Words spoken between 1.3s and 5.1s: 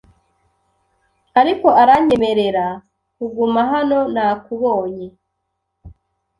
Ariko aranyemerera kuguma hano, Nakubonye